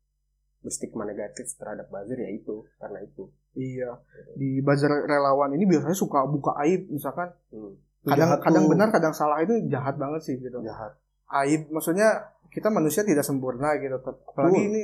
[0.61, 3.29] berstigma negatif terhadap buzzer ya itu karena itu.
[3.53, 3.99] Iya,
[4.33, 7.75] di buzzer relawan ini biasanya suka buka aib misalkan Hmm.
[8.03, 10.59] kadang Jahat kadang tuh, benar kadang salah itu jahat banget sih gitu.
[10.61, 10.93] jahat.
[11.37, 12.09] Aib maksudnya
[12.49, 13.95] kita manusia tidak sempurna gitu.
[13.95, 14.69] Apalagi Betul.
[14.69, 14.81] ini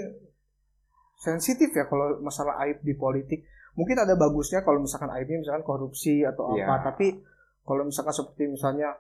[1.21, 3.45] sensitif ya kalau masalah aib di politik.
[3.77, 6.65] Mungkin ada bagusnya kalau misalkan aibnya misalkan korupsi atau Iya.
[6.67, 7.21] apa, tapi
[7.63, 8.97] kalau misalkan seperti misalnya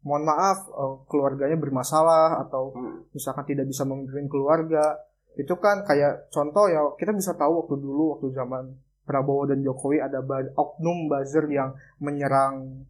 [0.00, 3.02] mohon maaf eh, keluarganya bermasalah atau Hmm.
[3.10, 4.94] misalkan tidak bisa memimpin keluarga
[5.34, 9.98] itu kan kayak contoh ya kita bisa tahu waktu dulu waktu zaman Prabowo dan Jokowi
[9.98, 10.22] ada
[10.54, 12.84] oknum buzzer yang menyerang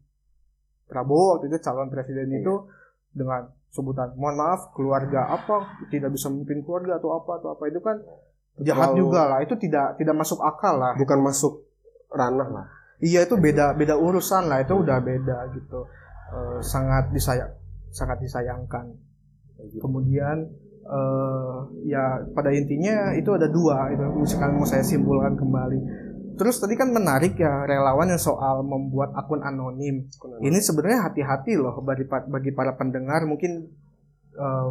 [0.84, 2.40] Prabowo waktu itu calon presiden Iya.
[2.40, 2.54] itu
[3.12, 7.80] dengan sebutan mohon maaf keluarga apa tidak bisa memimpin keluarga atau apa atau apa itu
[7.80, 8.00] kan
[8.62, 9.38] jahat Terlalu- juga lah.
[9.42, 10.92] Itu tidak tidak masuk akal lah.
[10.98, 11.64] Bukan masuk
[12.10, 12.66] ranah lah.
[12.98, 14.58] iya itu beda beda urusan lah.
[14.66, 15.86] Itu udah beda gitu.
[16.28, 17.52] Eh, sangat disayang
[17.94, 18.94] sangat disayangkan.
[19.58, 19.82] Gitu.
[19.82, 20.46] kemudian
[20.86, 21.56] eh
[21.90, 23.90] ya pada intinya itu ada dua.
[23.94, 25.78] Itu misalkan mau saya simpulkan kembali.
[26.38, 30.06] Terus tadi kan menarik ya relawan yang soal membuat akun anonim.
[30.38, 33.26] Ini sebenarnya hati-hati loh bagi bagi para pendengar.
[33.26, 33.52] Mungkin
[34.38, 34.68] eh,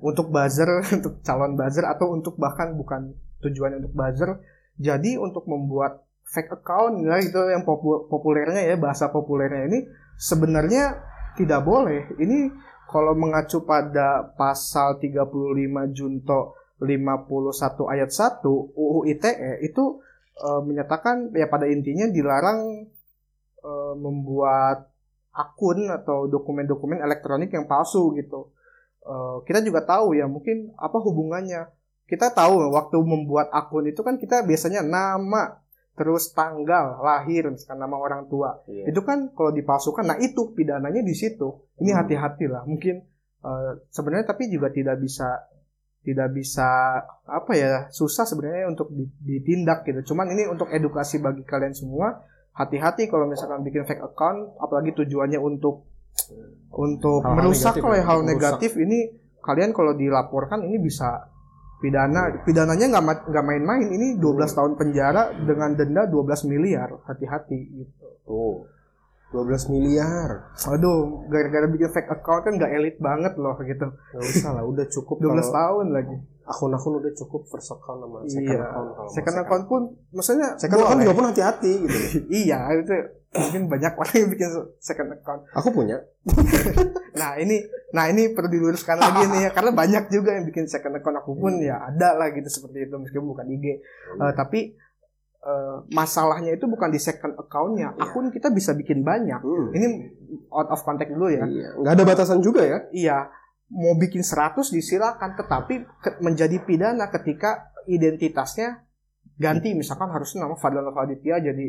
[0.00, 4.40] untuk buzzer untuk calon buzzer atau untuk bahkan bukan tujuan untuk buzzer
[4.80, 9.78] jadi untuk membuat fake account ya itu yang popu- populernya ya bahasa populernya ini
[10.16, 11.00] sebenarnya
[11.36, 12.50] tidak boleh ini
[12.90, 15.30] kalau mengacu pada pasal 35
[15.94, 18.42] junto 51 ayat 1
[18.74, 19.84] UU ITE itu
[20.40, 22.88] eh, menyatakan ya pada intinya dilarang
[23.62, 24.90] eh, membuat
[25.30, 28.50] akun atau dokumen-dokumen elektronik yang palsu gitu.
[29.04, 31.68] Eh, kita juga tahu ya mungkin apa hubungannya.
[32.10, 35.62] Kita tahu waktu membuat akun itu kan kita biasanya nama
[35.94, 38.64] terus tanggal lahir misalkan nama orang tua.
[38.66, 38.90] Iya.
[38.90, 41.70] Itu kan kalau dipalsukan nah itu pidananya di situ.
[41.78, 42.00] Ini Hmm.
[42.02, 42.66] hati-hati lah.
[42.66, 43.04] Mungkin
[43.40, 45.48] eh, sebenarnya tapi juga tidak bisa
[46.00, 46.64] tidak bisa
[47.28, 50.12] apa ya susah sebenarnya untuk di- ditindak gitu.
[50.12, 52.24] Cuman ini untuk edukasi bagi kalian semua.
[52.50, 55.89] Hati-hati kalau misalkan bikin fake account, apalagi tujuannya untuk
[56.70, 58.30] untuk Hal-hal merusak negatif oleh ya, hal merusak.
[58.30, 58.98] negatif ini
[59.40, 61.26] kalian kalau dilaporkan ini bisa
[61.76, 68.06] pidana pidananya nggak nggak main-main ini 12 tahun penjara dengan denda 12 miliar hati-hati gitu
[68.22, 68.68] Tuh.
[69.30, 70.50] 12 miliar.
[70.66, 74.86] aduh gara-gara bikin fake account kan nggak elit banget loh gitu Gak usah lah, udah
[74.86, 78.88] cukup 12 kalau tahun lagi akun-akun udah cukup first account sama second iya account.
[78.90, 81.98] kalau second account pun maksudnya Second account juga pun hati-hati gitu.
[82.42, 82.90] iya itu
[83.30, 86.02] mungkin banyak orang yang bikin second account Aku punya.
[87.10, 87.58] Nah ini,
[87.90, 91.36] nah ini perlu diluruskan lagi nih ya, karena banyak juga yang bikin second account aku
[91.36, 93.66] pun ya ada lah gitu seperti itu meskipun bukan IG.
[93.66, 94.72] Eh, tapi
[95.40, 98.00] eh, masalahnya itu bukan di second accountnya, Iya.
[98.00, 99.36] akun kita bisa bikin banyak.
[99.38, 99.68] Hmm.
[99.70, 99.86] Ini
[100.48, 101.44] out of context dulu ya.
[101.44, 101.68] Iya.
[101.76, 102.78] Nggak ada batasan juga ya.
[102.90, 103.18] Iya,
[103.68, 108.86] mau bikin 100 disilakan, tetapi ke- menjadi pidana ketika identitasnya
[109.34, 111.66] ganti, misalkan harusnya nama Fadlan Faditya jadi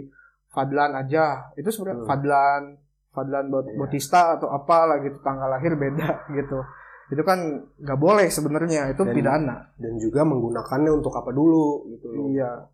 [0.52, 1.50] Fadlan aja.
[1.56, 2.08] Itu sebenarnya Hmm.
[2.08, 2.64] Fadlan
[3.12, 3.76] Fadlan Iya.
[3.76, 6.60] Bautista atau apalah gitu tanggal lahir beda gitu.
[7.08, 7.40] Itu kan
[7.76, 9.56] nggak boleh sebenarnya, itu Dan- pidana.
[9.76, 12.28] Dan juga menggunakannya untuk apa dulu gitu loh.
[12.30, 12.72] Iya.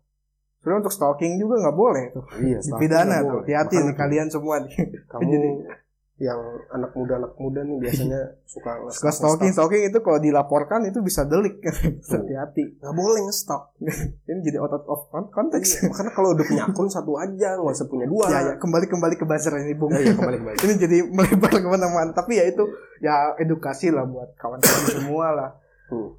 [0.58, 2.24] Sebenarnya untuk stalking juga nggak boleh tuh.
[2.38, 2.58] Iya.
[2.78, 3.42] Pidana tuh.
[3.42, 4.74] Hati-hati nih kalian semua nih.
[5.06, 5.26] Kamu
[6.18, 6.34] yang
[6.68, 8.20] anak muda anak muda nih biasanya
[8.52, 11.62] suka Suka stalking, stalking itu kalau dilaporkan itu bisa delik.
[12.10, 12.82] Hati-hati.
[12.82, 13.70] nggak boleh nge-stalk.
[14.26, 15.78] Ini jadi out of konteks.
[15.78, 18.26] Iya, Makanya kalau udah punya akun satu aja, nggak usah punya dua.
[18.26, 20.58] ya, ya kembali kembali ke buzzer ini bung Ya, ya, kembali kembali.
[20.66, 22.66] ini jadi melebar ke mana-mana tapi ya itu
[22.98, 25.50] ya edukasi lah buat kawan-kawan semua lah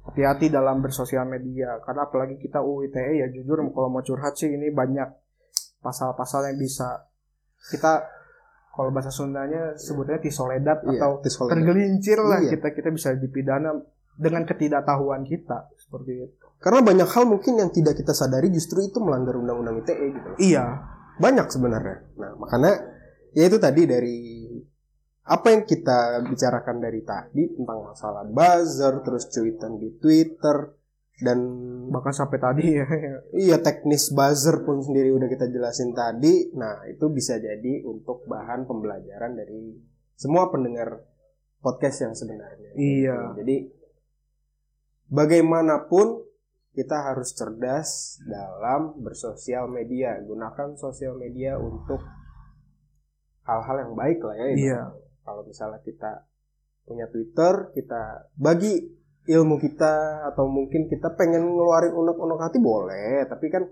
[0.02, 4.72] hati-hati dalam bersosial media karena apalagi kita UITE ya jujur kalau mau curhat sih ini
[4.72, 5.06] banyak
[5.78, 7.06] pasal-pasal yang bisa
[7.70, 8.02] kita
[8.80, 12.56] kalau bahasa Sundanya sebutnya tisoledat Iya, atau tis kalau- tergelincir lah Iya.
[12.56, 13.76] kita kita bisa dipidana
[14.16, 18.96] dengan ketidaktahuan kita seperti itu Karena banyak hal mungkin yang tidak kita sadari justru itu
[19.00, 20.28] melanggar undang-undang ITE gitu.
[20.40, 20.80] iya
[21.16, 22.16] Banyak sebenarnya.
[22.16, 22.80] Nah, makanya
[23.32, 24.18] ya itu tadi dari
[25.22, 30.79] apa yang kita bicarakan dari tadi tentang masalah buzzer, terus cuitan di Twitter
[31.20, 31.38] dan
[31.92, 32.86] bahkan sampai tadi ya
[33.48, 36.54] iya teknis buzzer pun sendiri udah kita jelasin tadi.
[36.56, 39.76] Nah, itu bisa jadi untuk bahan pembelajaran dari
[40.16, 41.04] semua pendengar
[41.60, 42.72] podcast yang sebenarnya.
[42.76, 43.18] Iya.
[43.36, 43.56] Jadi
[45.12, 46.24] bagaimanapun
[46.70, 50.16] kita harus cerdas dalam bersosial media.
[50.22, 52.00] Gunakan sosial media untuk
[53.44, 54.46] hal-hal yang baik lah ya.
[54.56, 54.80] Iya.
[55.26, 56.24] Kalau misalnya kita
[56.86, 58.99] punya Twitter, kita bagi
[59.30, 59.94] ilmu kita
[60.26, 63.62] atau mungkin kita pengen ngeluarin unek-unek hati boleh, tapi kan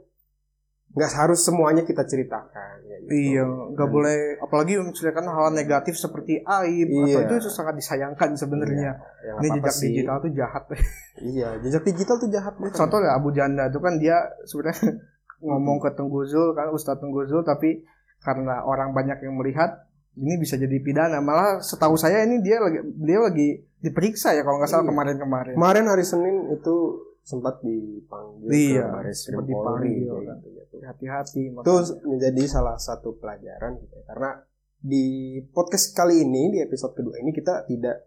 [0.89, 2.81] nggak harus semuanya kita ceritakan.
[2.81, 3.11] ya gitu.
[3.13, 4.19] Iya, nggak boleh.
[4.41, 7.29] Apalagi menceritakan hal negatif seperti aib Iya.
[7.29, 8.97] atau itu sangat disayangkan sebenarnya.
[9.21, 9.87] Yang Ini apa-apa jejak sih.
[9.93, 10.65] digital tuh jahat.
[11.19, 12.55] Iya, jejak digital tuh jahat.
[12.57, 12.79] Ini makanya.
[12.79, 14.17] contoh ya Abu Janda itu kan dia
[14.47, 14.87] sebenarnya
[15.47, 17.83] ngomong ke Tengguzul kan Ustadz Tengguzul tapi
[18.19, 19.87] karena orang banyak yang melihat
[20.19, 21.23] ini bisa jadi pidana.
[21.23, 24.91] Malah setahu saya ini dia lagi dia lagi diperiksa ya kalau nggak salah Iya.
[24.91, 25.55] kemarin-kemarin.
[25.55, 26.77] Kemarin hari Senin itu
[27.23, 30.37] sempat dipanggil Iya, ke Baris Krim sempat Polri kan.
[30.41, 30.77] gitu, gitu.
[30.83, 31.43] Hati-hati.
[31.55, 34.05] Itu menjadi salah satu pelajaran gitu ya.
[34.09, 34.31] Karena
[34.79, 35.07] di
[35.51, 38.07] podcast kali ini di episode kedua ini kita tidak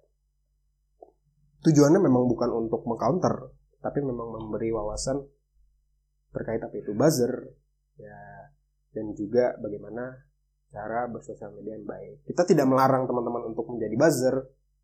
[1.62, 5.21] tujuannya memang bukan untuk mengcounter, tapi memang memberi wawasan
[6.32, 7.52] terkait apa itu buzzer
[8.00, 8.17] ya
[8.91, 10.26] dan juga bagaimana
[10.72, 12.24] cara bersosial media yang baik.
[12.24, 14.36] Kita tidak melarang teman-teman untuk menjadi buzzer.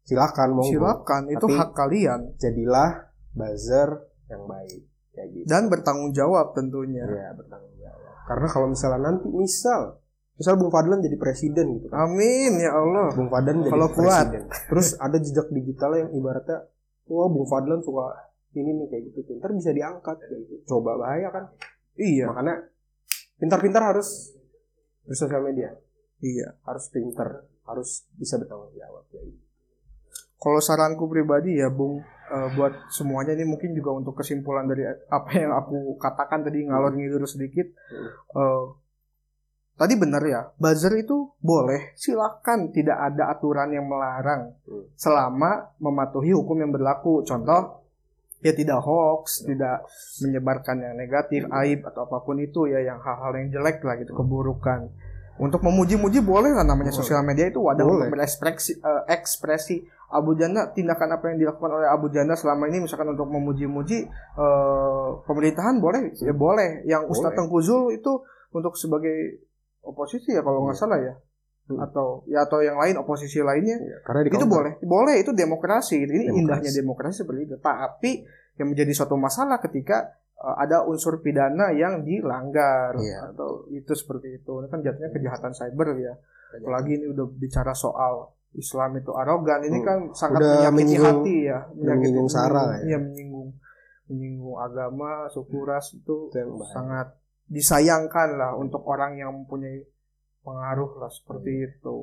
[0.03, 0.71] Silakan monggo.
[0.71, 2.91] Silakan, itu Tapi- hak kalian Jadilah
[3.31, 3.89] buzzer
[4.27, 5.45] yang baik kayak gitu.
[5.47, 7.03] dan bertanggung jawab tentunya.
[7.03, 8.13] ya bertanggung jawab.
[8.27, 9.99] Karena kalau misalnya nanti misal
[10.37, 12.05] misal Bung Fadlan jadi presiden gitu kan.
[12.05, 13.09] Amin ya Allah.
[13.15, 14.27] Bung Fadlan jadi Kalau kuat.
[14.29, 14.43] presiden.
[14.69, 16.67] Terus ada jejak digital yang ibaratnya
[17.07, 18.11] wah Bung Fadlan suka
[18.53, 19.31] ini nih kayak gitu.
[19.39, 20.53] Ntar bisa diangkat kayak gitu.
[20.67, 21.49] Coba bahaya kan.
[21.97, 22.55] Iya, Makanya
[23.35, 24.36] pintar-pintar harus
[25.07, 25.71] bersosial media.
[26.19, 26.53] iya.
[26.67, 29.33] Harus pintar, harus bisa bertanggung jawab gitu.
[30.37, 35.29] Kalau saranku pribadi ya Bung eh, buat semuanya ini mungkin juga untuk kesimpulan dari apa
[35.33, 37.65] yang aku katakan tadi ngalor ngidur sedikit.
[38.35, 38.65] Eh,
[39.73, 44.85] tadi benar ya, buzzer itu boleh, silakan tidak ada aturan yang melarang Hmm.
[44.93, 47.21] selama mematuhi hukum yang berlaku.
[47.25, 47.86] Contoh
[48.41, 49.85] ya tidak hoax, tidak
[50.21, 54.13] menyebarkan yang negatif, aib atau apa pun itu ya yang hal-hal yang jelek lah gitu,
[54.13, 54.89] keburukan.
[55.37, 57.01] Untuk memuji-muji boleh lah namanya Boleh.
[57.05, 58.09] sosial media itu wadah Boleh.
[58.09, 62.81] untuk berekspresi eh, ekspresi Abu Janda tindakan apa yang dilakukan oleh Abu Janda selama ini
[62.81, 67.37] misalkan untuk memuji-muji eh, pemerintahan boleh ya boleh yang Ustadz Boleh.
[67.37, 69.45] Tengku Zul itu untuk sebagai
[69.85, 71.13] oposisi ya kalau nggak salah ya
[71.67, 71.83] Hmm.
[71.83, 75.99] atau ya atau yang lain oposisi lainnya Iya, karena di itu boleh boleh itu demokrasi
[75.99, 76.39] ini Demokrasi.
[76.39, 78.11] indahnya demokrasi seperti itu tapi
[78.55, 83.31] yang menjadi suatu masalah ketika eh, ada unsur pidana yang dilanggar Iya.
[83.31, 86.15] atau itu seperti itu ini kan jatuhnya kejahatan cyber ya
[86.55, 89.85] apalagi ini udah bicara soal Islam itu arogan ini Hmm.
[89.85, 92.83] kan sangat Udah menyakiti hati ya udah menyinggung sara ya.
[92.85, 93.49] Iya, menyinggung
[94.07, 97.11] menyinggung agama suku ras itu Itu sangat
[97.51, 99.83] disayangkan lah untuk orang yang mempunyai
[100.47, 101.67] pengaruh lah seperti Iya.
[101.67, 101.95] itu.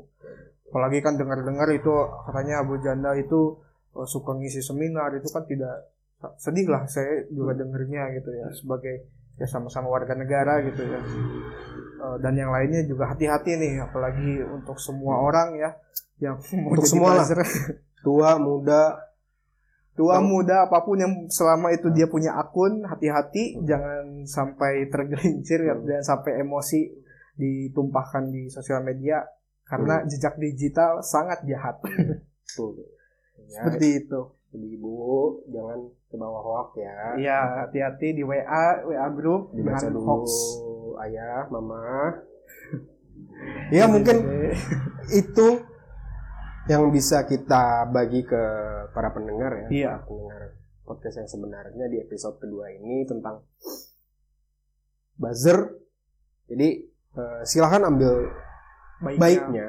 [0.68, 1.88] Apalagi kan dengar-dengar itu
[2.22, 3.57] katanya Abu Janda itu
[3.94, 5.88] eh, suka ngisi seminar itu kan tidak
[6.37, 9.04] sedih lah saya juga dengernya gitu ya sebagai
[9.35, 11.00] ya sama-sama warga negara gitu ya.
[12.00, 15.70] Eh, dan yang lainnya juga hati-hati nih apalagi untuk semua orang ya
[16.20, 17.26] yang mau Untuk semua lah.
[18.07, 19.00] tua muda.
[19.94, 25.70] Tua muda apa pun yang selama itu dia punya akun hati-hati jangan sampai tergelincir ya,
[25.72, 25.87] Hmm.
[25.87, 26.90] jangan sampai emosi
[27.35, 29.23] ditumpahkan di sosial media
[29.64, 31.81] karena jejak digital sangat jahat.
[32.55, 32.75] Tuh
[33.51, 34.20] ya, seperti itu.
[34.55, 34.94] ibu-ibu
[35.51, 36.94] jangan ke bawah hoax ya.
[37.18, 40.27] Iya hati-hati di WA WA grup dibaca dengan dulu hoax.
[41.05, 41.83] ayah mama.
[43.70, 44.25] Ya mungkin
[45.11, 45.49] itu
[46.64, 48.42] yang bisa kita bagi ke
[48.94, 49.92] para pendengar ya Iya.
[50.01, 50.42] para pendengar
[50.83, 53.42] podcast yang sebenarnya di episode kedua ini tentang
[55.16, 55.77] buzzer.
[56.47, 58.31] Jadi eh, silahkan ambil
[59.03, 59.66] baiknya, baiknya.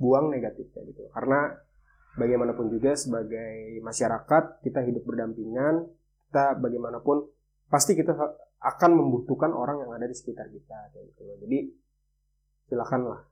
[0.00, 1.06] Buang negatifnya gitu.
[1.12, 1.54] Karena
[2.16, 5.86] bagaimanapun juga sebagai masyarakat kita hidup berdampingan
[6.30, 7.26] kita bagaimanapun
[7.70, 8.14] pasti kita
[8.60, 11.22] akan membutuhkan orang yang ada di sekitar kita kayak gitu.
[11.46, 11.58] Jadi
[12.70, 13.26] silakanlah.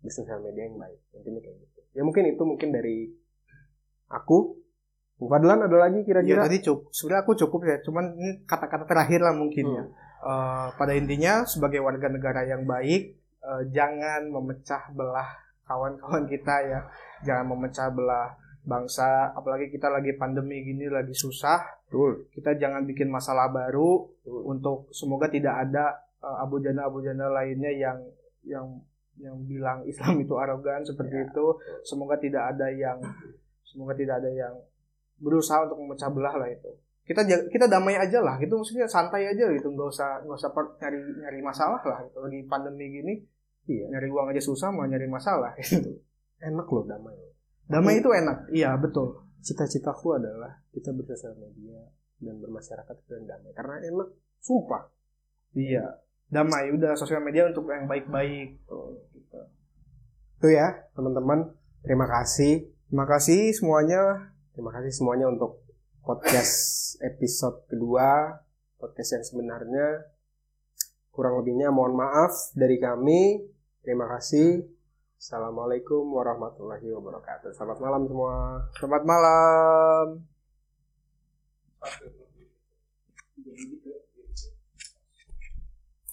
[0.00, 1.00] Di sosial media yang baik.
[1.12, 1.80] Intinya kayak gitu.
[1.92, 3.12] Ya mungkin itu mungkin dari
[4.10, 4.58] aku.
[5.20, 6.48] Fadlan ada lagi kira-kira?
[6.48, 6.88] Tadi cukup.
[6.96, 7.76] Sebenarnya aku cukup ya.
[7.84, 9.84] Cuman ini kata-kata terakhir lah mungkin ya
[10.20, 15.32] Eh, pada intinya sebagai warga negara yang baik eh, jangan memecah belah
[15.64, 16.80] kawan-kawan kita ya
[17.24, 22.28] jangan memecah belah bangsa apalagi kita lagi pandemi gini lagi susah Betul.
[22.36, 24.40] kita jangan bikin masalah baru Betul.
[24.44, 27.96] untuk semoga tidak ada eh, abu janda abu janda lainnya yang
[28.44, 28.66] yang
[29.16, 31.24] yang bilang Islam itu arogan seperti Ya.
[31.32, 31.46] itu
[31.80, 33.00] semoga tidak ada yang
[33.64, 34.52] semoga tidak ada yang
[35.16, 36.76] berusaha untuk memecah belah lah itu
[37.10, 38.54] kita kita damai aja lah gitu.
[38.54, 39.66] Maksudnya santai aja gitu.
[39.74, 42.22] Nggak usah nggak usah per- nyari nyari masalah lah gitu.
[42.22, 43.14] Lagi pandemi gini
[43.66, 43.86] Iya.
[43.90, 45.54] nyari uang aja susah mau nyari masalah.
[45.60, 45.90] Gitu.
[46.40, 47.14] Enak loh damai.
[47.68, 48.48] Damai itu enak.
[48.50, 49.20] Iya betul.
[49.44, 51.78] Cita-citaku adalah kita bersosial media
[52.18, 53.52] dan bermasyarakat dengan damai.
[53.52, 54.08] Karena enak.
[54.40, 54.88] Sumpah.
[55.52, 56.00] Iya.
[56.32, 56.72] Damai.
[56.72, 58.64] Udah sosial media untuk yang baik-baik.
[58.64, 59.40] Tuh gitu.
[60.40, 61.52] itu ya teman-teman.
[61.84, 62.64] Terima kasih.
[62.88, 64.32] Terima kasih semuanya.
[64.56, 65.60] Terima kasih semuanya untuk
[66.00, 68.40] podcast episode kedua,
[68.80, 70.08] podcast yang sebenarnya.
[71.10, 73.44] Kurang lebihnya mohon maaf dari kami.
[73.84, 74.64] Terima kasih.
[75.20, 77.52] Assalamualaikum warahmatullahi wabarakatuh.
[77.52, 78.36] Selamat malam semua.
[78.80, 80.06] Selamat malam.